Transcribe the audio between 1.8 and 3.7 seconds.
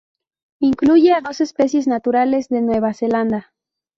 naturales de Nueva Zelanda.